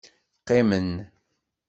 [0.41, 0.89] Qqimen.